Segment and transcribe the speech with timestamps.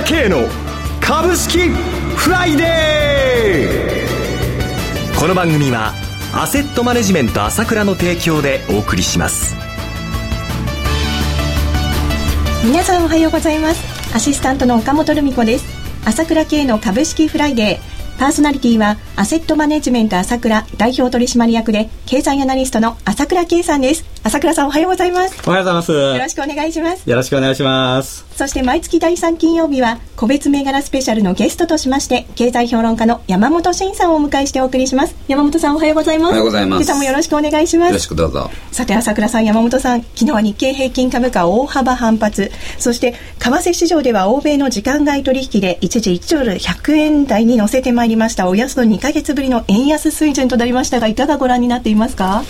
[0.00, 0.48] 倉慶の
[1.00, 5.18] 株式フライデー。
[5.18, 5.92] この番組は
[6.32, 9.54] アセットマネジメント朝倉の提供でお送りします。
[12.64, 14.14] 皆さんおはようございます。
[14.14, 15.66] アシスタントの岡本留美子です。
[16.06, 18.18] 朝倉慶の株式フライデー。
[18.18, 24.04] パーソナリティはアセットマネジメント朝倉代表取締役で経済アナリストの朝倉慶さんです。
[24.22, 25.48] 朝倉さんおはようございます。
[25.48, 25.92] おはようございます。
[25.92, 27.08] よろしくお願いします。
[27.08, 28.26] よろしくお願いします。
[28.36, 35.14] そして毎月第3金曜日は個別銘柄スペシャルのゲストとしまして経済評論家の山本慎さんをお迎えしてお送りします。
[35.26, 36.28] 山本さんおはようございます。
[36.28, 36.84] おはようございます。
[36.84, 37.88] 今朝もよろしくお願いします。
[37.88, 38.50] よろしくどうぞ。
[38.72, 42.52] さて朝倉さん山本さん昨日は日経平均株価大幅反発。
[42.78, 48.48] そして為替市場では欧米の時間外取引で一時1ドル100円台に乗せてまいりました。
[48.48, 52.44] およそ2か月ぶりの円安水準となりましたがいかがご覧になっていますか？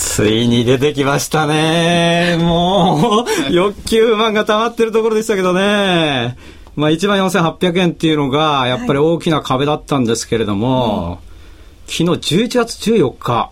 [0.00, 2.38] ついに出てきましたね。
[2.40, 6.38] もう、欲求不満が溜まってるところでしたけどね。
[6.74, 11.18] まあ、1万4800円っていうのが、やっぱり大きな壁だったんですけれども、はい、
[11.86, 13.50] 昨日11月14日、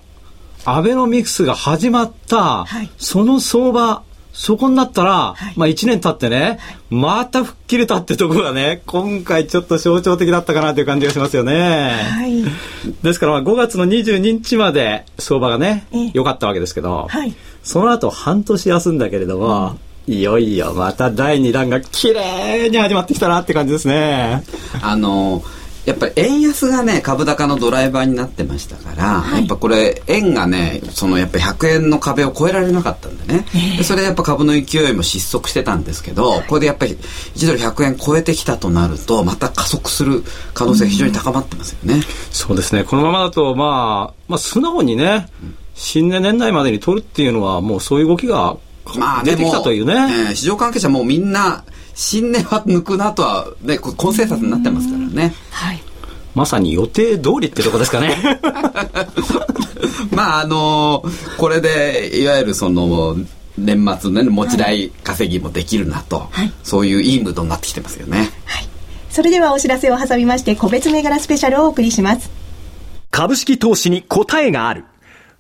[0.64, 4.02] アベノミクスが始まった、はい、その相場、
[4.38, 11.90] そこになったら、はい、まあ1年経ってね、はい、また吹っ切れたってところがね、今回ちょっと象徴的だったかなという感じがしますよね。
[12.08, 12.44] はい、
[13.02, 24.44] ですからまあ5月の22日まで相場がね、良かったわけですけど、はい、その後半年休んだけれども、うん、いよいよまた第2弾が綺麗に始まってきたなって感じですね。
[24.80, 25.57] あのー
[25.88, 40.22] やっぱり円安がね株高のドライバーになってましたから、はい、やっぱこれ円がねそのやっぱり100円の壁を越えられなかったんでね、えー、それでやっぱ株の勢いも失速してたんですけど、はい、これでやっぱり1ドル100円超えてきたとなるとまた加速する
[40.52, 42.84] 可能性非常に高まってますよね、うん、そうですね。
[42.84, 45.30] このままだとまあ、まあ、素直にね、
[45.74, 48.58] 新年年内までに取るっていうのはもうそういう動きが
[49.24, 51.64] 出てきたというね、まあ、えー、市場関係者もみんな
[51.98, 55.34] 新年は抜くなとは、ね、コンセンサスになってますからね。
[55.50, 55.82] はい。
[56.32, 58.16] まさに予定通りってとこですかね。
[60.14, 63.16] まあ、あのー、これで、いわゆるその、
[63.58, 68.30] 年末ね、持ち代稼ぎもできるなと、はい、そういういいムードになってきてますよね。
[68.44, 68.68] はい。
[69.10, 72.30] それではお知らせを挟みまして、個別銘柄スペシャルをお送りします。
[73.10, 74.84] 株式投資に答えがある。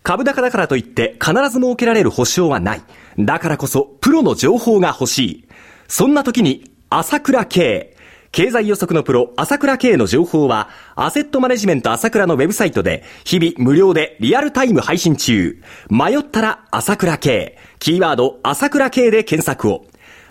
[0.02, 2.82] 株高だからといって必ず設けられる保証はない。
[3.16, 5.47] だからこそ、プロの情報が欲しい。
[5.88, 7.96] そんな時に、朝倉慶。
[8.30, 15.62] 経済予測のプロ、朝倉慶の情報は、アセットマネジメント朝倉のウェブサイトで、日々無料でリアルタイム配信中。
[15.88, 17.56] 迷ったら朝倉慶。
[17.78, 19.86] キーワード、朝倉慶で検索を。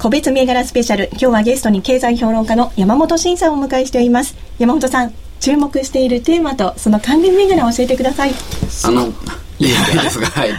[0.00, 1.10] 個別銘柄スペシャル。
[1.10, 4.34] 今日はゲストに経済評論家の山本慎さんをお迎えしています。
[4.58, 8.32] 山本さん注目しているテーマとその関連銘柄を教えてください。
[8.86, 9.08] あの
[9.58, 9.74] いいで
[10.08, 10.54] すが はい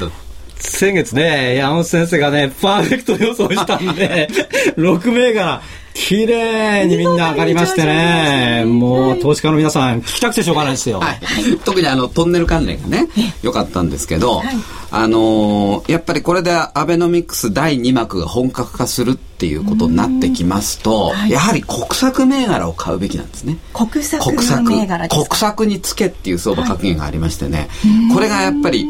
[0.58, 4.30] 先月ね、山本先生がね、パーフェクト予想したんで、
[4.78, 5.60] 6銘柄、
[5.94, 11.00] 綺麗にみんな上がりましてね、もう投資家の皆さん、聞きたくてしょうがないですよ。
[11.00, 11.20] はい、
[11.64, 13.08] 特にあの、トンネル関連がね、
[13.42, 14.56] 良かったんですけど、はい、
[14.92, 23.58] あのー、やっぱりこれでアベノミクス第2幕が本格化するっていうことになってきますと、はい、やはり国策銘柄を買うべきなんですね。
[23.74, 27.70] 国策銘柄国策につけっていう相場格言がありましてね、
[28.14, 28.88] これがやっぱり、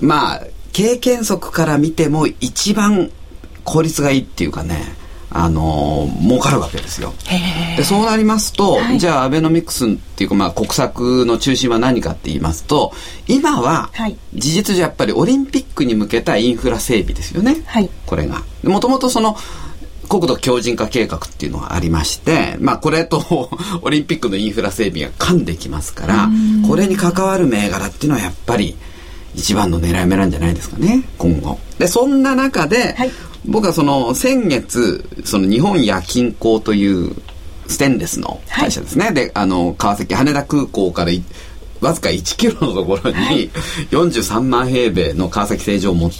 [0.00, 0.42] まあ、
[0.72, 3.10] 経験則から見ても一番
[3.64, 4.97] 効率がいいっていうかね、
[5.30, 7.12] あのー、儲かるわけですよ。
[7.76, 12.92] でそうなりますと、はい、じゃあアベノミクスっていうか、まあ、国策の中心は何かって言いますと
[13.26, 13.90] 今は、
[14.34, 18.42] 事実上やっぱりオリンピックに向けたインフラ整備ですよね、はい、これが。
[18.64, 19.36] もともとその
[20.08, 23.50] 国土強靭化計画っていうのがありまして、まあこれと
[23.82, 26.30] オリンピックのインフラ整備が噛んできますから、
[26.66, 28.76] これに関わる銘柄っていうのはやっぱり
[29.34, 31.58] 一番の狙い目なんじゃないですかね、今後。
[31.78, 33.12] で、そんな中で、はい、
[33.46, 37.14] 僕はその先月その日本夜勤工という
[37.66, 41.12] ステンレスの会社ですね、はい、であの川崎羽田空港から
[41.80, 43.50] わずか1キロのところに
[43.90, 46.10] 43万平米の川崎製造も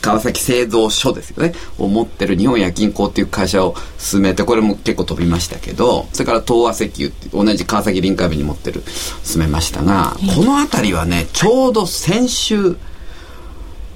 [0.00, 1.54] 川崎製造所ですよね。
[1.78, 8.82] を持ってる日本夜勤工っていう会社を進めてこれも結構飛びましたけどそれから東和石油って同じ川崎臨海部に持ってる
[9.24, 12.76] 進めましたがこの辺りはねちょうど先週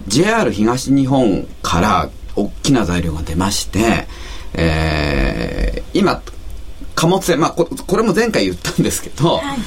[0.09, 4.07] JR 東日本から大きな材料が出まして、
[4.55, 6.23] えー、今
[6.95, 9.59] 貨物船、まあこ、これも前回言ったんですけど、はい、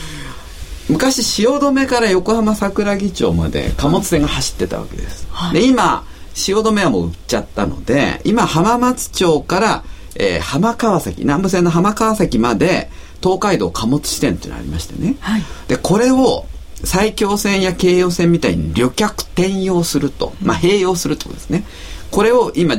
[0.90, 9.84] 昔汐留から横浜桜木町まで貨物船が走ってたわけです、はい、で今汐留はもう売っちゃったので今浜松町から、
[10.16, 12.90] えー、浜川崎南部線の浜川崎まで
[13.24, 16.46] 東海道貨物支店っていうのがありましてね、はい、でこれを
[16.84, 21.64] 埼京線や京葉線みたいに旅客転用すると、まあ、併用するってことですね
[22.12, 22.76] これを今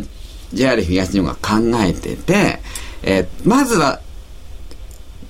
[0.52, 2.60] JR 東日本が考えてて、
[3.02, 4.00] えー、まずは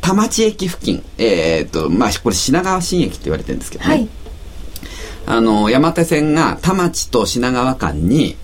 [0.00, 3.90] 田町駅付近、えー、っと、まあ、これ品川新駅って言われてるんですけどね。
[3.90, 4.08] はい、
[5.26, 8.36] あの、山手線が田町と品川間に、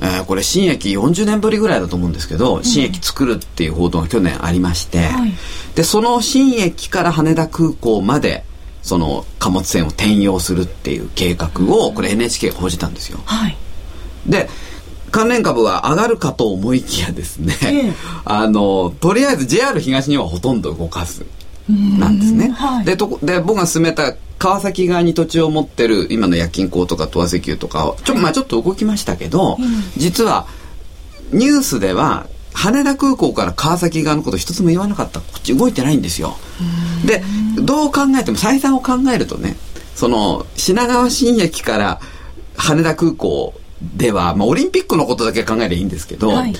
[0.00, 5.32] えー、これ新駅40年ぶりぐらいだと思うんですけど、うん、新駅作るっていう報道が去年ありまして、はい、
[5.74, 8.44] で、その新駅から羽田空港まで、
[8.82, 13.18] その貨物船を転用するっていう計画を、これ NHK が報じたんですよ。
[13.24, 13.56] はい、
[14.26, 14.48] で、
[15.10, 17.92] 関連株は上がるかと思いきやですね、ええ、
[18.24, 21.24] あのとりあえず JR 東にはほとんど動かす
[21.68, 22.50] なんですね。
[22.50, 29.58] はい、でとで僕が進めた川崎側に土地を持ってる今の夜勤港とか東亜石油とかちょ,、まあ、ちょっと動きましたけど、
[29.96, 30.46] 実は
[31.32, 35.20] ニュースでは羽田空港から川崎側のこと一つも言わなかった。
[35.20, 36.36] こっち動いてないんですよ。
[37.04, 37.22] で
[37.56, 39.56] どう考えても採算を考えるとね
[39.94, 42.00] その品川新駅から
[42.56, 46.54] 羽田空港では、まあ、オリンピックのことだけ考えればいいんですけど、はい、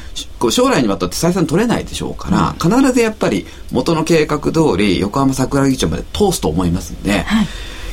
[0.51, 7.47] 将来にわたって採算取れないでしょうから、うん、必ずやっぱり元の計画通り横浜桜木町まで通すと思いますんで、はい、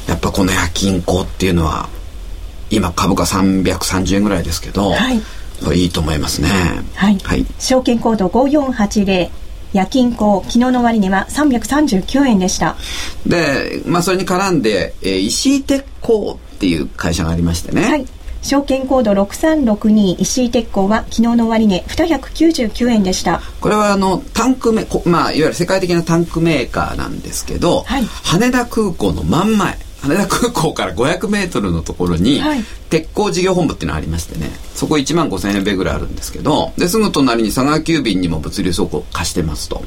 [0.08, 1.90] やっぱこの夜勤行っていうのは
[2.70, 5.22] 今株価330円ぐらいですけど、はい、
[5.76, 6.50] いいと思いますね。
[6.96, 7.18] はい。
[7.20, 9.30] はい、証券コード5480
[9.74, 12.76] 夜勤行昨日の終値は339円でした。
[13.28, 18.06] で、まあ、それに絡んで、えー、石井鉄工っていう会社がありましてね、はい、
[18.46, 23.42] 証券コード6362石井鉄工は昨日の終値299円でした。
[23.60, 39.84] これはあのタンクメ、まあ、いわゆる世界的なタンクメーカーなんですけど、はい、羽田空港の真ん前羽田空港から500メートルのところに、はい、鉄鋼事業本部っていうのがありましてねそこ1万5000円米ぐらいあるんですけどですぐ隣に佐川急便にも物流倉庫貸してますと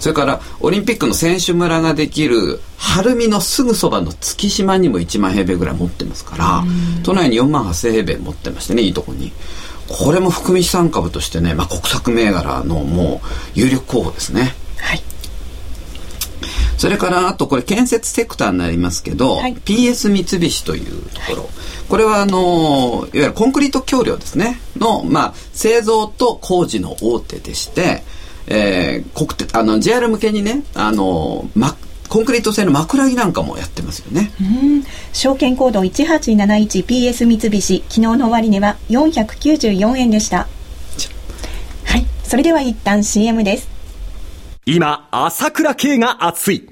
[0.00, 6.64] それからオリンピックの選手村ができる晴海のすぐそばの月島にも1万平米ぐらい持ってますから
[7.04, 9.32] 都内に4万8000平米持ってましてねいいとこに。
[9.88, 14.54] これも含み資産株としてね、まあ、国策銘柄のもう有力候補ですね。
[14.78, 15.02] はい。
[16.82, 21.48] それからあとこれ建設セクターになりますけど、はい、PS 三菱というところ、
[21.88, 28.02] これはあのいわゆるコンクリート橋梁ですねの、まあ、製造と工事の大手でして
[28.48, 31.76] えー、国鉄あの JR 向けにねあの、ま、
[32.08, 34.32] コンクリート製の枕木なんかもやってますよね。
[35.12, 40.48] 証券コード 1871PS 三菱昨日の終値は494円でした。
[41.84, 43.72] はい、それでは一旦 CM です。
[44.64, 46.71] 今、朝倉慶が熱い。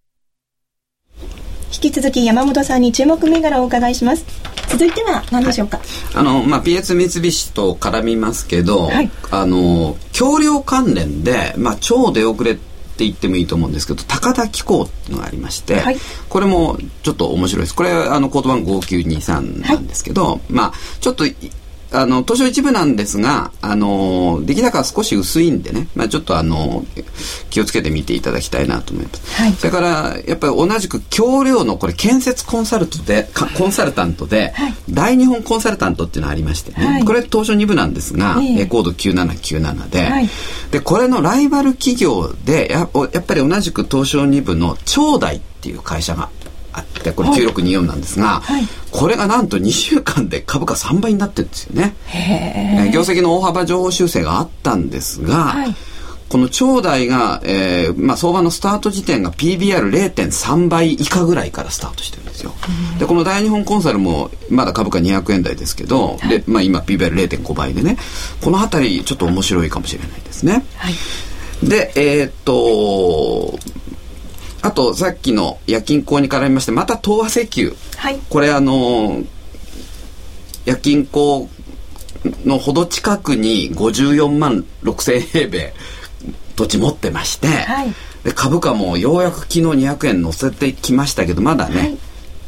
[1.73, 4.25] 引き続き山本さんに注目銘柄をお伺いします。
[4.67, 15.97] 続いては何でしょうか、はい、あの、まあ、PS 三菱と絡みますけど、はい、あの、橋梁関連で、まあ、超出遅れって言ってもいいと思うんですけど高田機構っていうのがありまして、はい、
[16.29, 17.75] これもちょっと面白いです。
[17.75, 21.25] これあのコード番号5923なんですけど、はい、まあちょっと
[21.93, 26.85] あの、東証一部なんですが、あの、出来高は少し薄いんでね、まあちょっとあの、
[27.49, 29.41] 気をつけて見ていただきたいなと思います。
[29.41, 40.29] はい、それから、やっぱり同じく橋梁のこれ建設コンサルトで、コンサルタントで、はい、大日本コンサルタントっていうのがありましてね、はい、これ東証二部なんですが、えー、コード9797で、はい、
[40.71, 46.29] で、これのライバル企業でや、やっぱり同じく東証二部の長大っていう会社が
[46.73, 51.95] あってこれ9624なんですが、はい、これがなんと2週間で株価3倍になってるんですよね。
[52.93, 55.75] 業績の大幅情報修正があったんですが、はい、
[56.31, 62.53] この長大が、えーまあ、相場のスタート時点が PBR0.3 倍以下ぐらいからスタートしてるんですよ。
[62.99, 67.97] でこの大日本コンサルもまだ株価200円台ですけど、はい、でまあ、今 PBR0.5 倍でね
[68.41, 70.63] この辺りちょっと面白いかもしれないですね。
[70.77, 70.93] はい、
[71.67, 73.59] でえー、っと
[74.61, 78.19] あとさっきの夜勤行に絡みましてまた東和石油、はい。
[78.29, 79.23] これあの
[80.65, 81.49] 夜勤行
[82.45, 85.73] のほど近くに54万6千平米
[86.55, 87.93] 土地持ってまして、はい。
[88.23, 91.97] で株価もようやく昨日200円乗せてきましたけどまだね、はい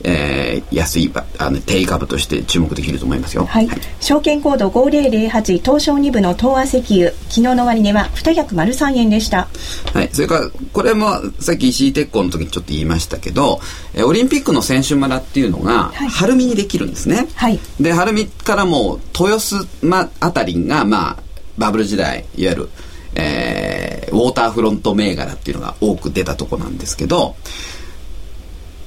[0.04, 3.46] えー安いばあの定位株として注目できると思いますよ。
[3.46, 3.70] はい、
[4.00, 9.48] 証券コード5008東証2部の東和石油昨日の終値は203円でした
[9.94, 10.10] はい。
[10.12, 13.60] それから、これもさっき石井鉄工の時にちょっと言いましたけど、
[13.94, 17.28] えーオリンピックの選手村っていうのが、はい晴海にできるんですね。
[17.36, 21.18] はいで、晴海からもう豊洲、ま、あたりが、まあ、
[21.58, 22.70] バブル時代、いわゆる、
[23.16, 23.84] えー
[24.14, 27.36] ウォーターフロント銘柄っていうのが多く出たとこなんですけど、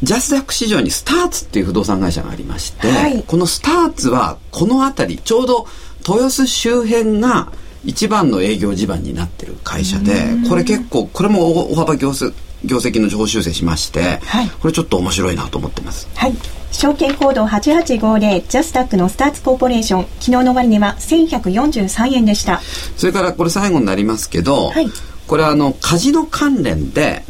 [0.03, 3.23] ジャスダック市場にスターツっていう不動産会社がありまして、はい。
[3.23, 5.67] このスターツはこの辺りちょうど
[6.07, 7.53] 豊洲周辺が
[7.85, 10.13] 一番の営業地盤になってる会社で
[10.49, 12.35] これ結構これも大幅業績
[12.65, 14.49] 業績の上修正しまして、はい。
[14.49, 16.09] これちょっと面白いなと思ってます。
[16.15, 16.35] はい。
[16.73, 20.03] 証券コード8850ジャスタックのスターツコーポレーション。
[20.21, 22.61] 昨日の終値は1143円でした。
[22.97, 24.89] それからこれ最後になりますけど、はい。
[25.27, 27.25] これあのカジノ関連で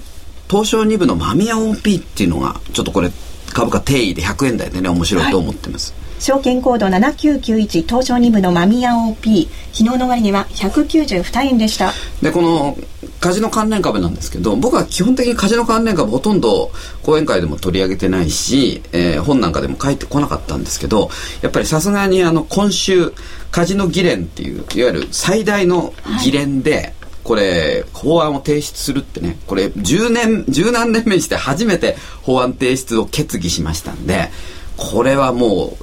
[0.49, 3.11] 東証2部の間宮 OP っていうのがちょっとこれ
[3.53, 5.95] 株価定位で100円台でね面白いと思ってます。
[6.19, 11.93] 証券コード7991東証2部のマミヤ OP 昨日の終値は192円でした。
[12.23, 12.76] でこの
[13.21, 16.71] カジノ関連株なんですけど僕は基本的にカジノ関連株ほとんど
[17.03, 21.11] 講演会でも取り上げてないし、えー本なんかでも書いてこなかったんですけど
[21.43, 23.12] やっぱりさすがにあの今週
[23.50, 26.95] カジノ議連っていういわゆる最大の議連で、
[27.26, 34.30] これ法案を提出するってねこれ10年十何年目にして初めて法案提出を決議しましたんで
[34.76, 35.76] これはもういわ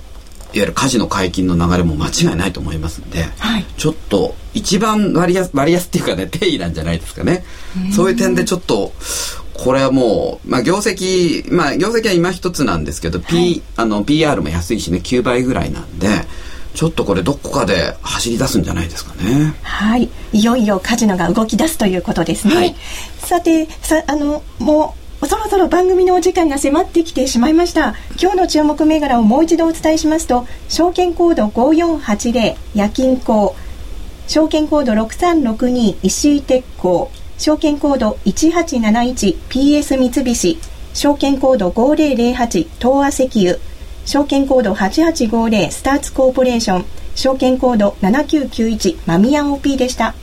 [0.54, 3.66] ゆるカジノ解禁の流れも間違いないと思いますんで、はい。
[3.76, 7.44] ちょっと一番割安割安っていうかね定位なんじゃないですかね。
[7.92, 8.94] そういう点でちょっと
[9.56, 16.08] これはもう、まあ、業績まあ業績は今一つなんですけど、P あの PR も安いしね9倍ぐらいなんで
[16.74, 19.54] ちょっとこれどこかで走り出すんじゃないですかね。
[19.62, 22.56] はい、いよいよカジノが動き出すということですね。
[22.56, 22.76] はい。
[23.20, 27.96] さて、さあのもうそろそろ番組のお時間が迫ってきてしまいました。
[28.22, 33.56] 今日の注目銘柄をもう一度お伝えしますと、証券コード5480夜勤工、
[34.28, 40.60] 証券コード6362石井鉄工、証券コード 1871PS 三菱、
[40.94, 43.60] 証券コード5008東和石油、
[44.06, 46.86] 証券コード8850スターツコーポレーション。
[47.16, 50.16] 証券コード7991マミヤン OP でした。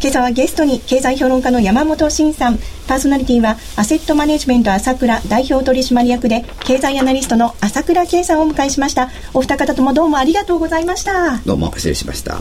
[0.00, 2.58] 今朝はゲストに経済評論家の山本慎さん。
[2.86, 9.10] パーソナリティはアセットマネジメント朝倉代表取締役で経済アナリストの朝倉圭さんをお迎えしました。
[9.34, 11.38] お二方ともどうもありがとうございました。
[11.44, 12.38] どうも失礼しました。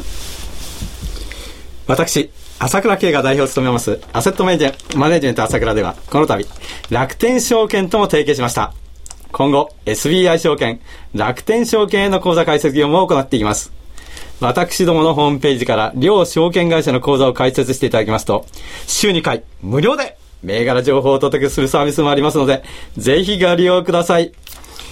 [1.87, 6.45] 私、朝倉慶が代表を務めます、アセットマネジェマネジメント朝倉では、この度、
[6.89, 8.73] 楽天証券とも提携しました。
[9.31, 10.79] 今後、SBI 証券、
[11.13, 13.71] 楽天証券への口座開設業務を行っていきます。
[14.39, 18.45] 私どものホームページから、両証券会社の口座を開設していただきますと、
[18.85, 22.63] 週2回、無料で、銘柄情報をお届けするサービスもありますので、
[22.97, 24.31] ぜひご利用ください。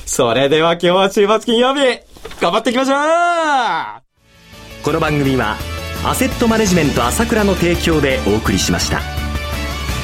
[0.05, 1.99] それでは今日は週末金曜日、
[2.41, 5.55] 頑張っていきましょうこの番組は
[6.03, 9.01] アセットマネジメント朝倉の提供でお送りしました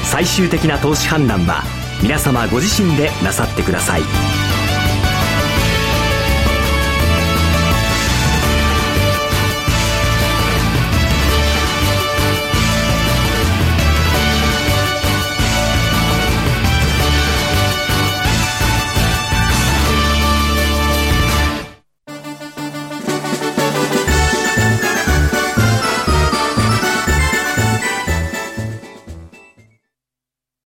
[0.04, 4.51] 最終的な投資判断は皆様ご自身でなさってください。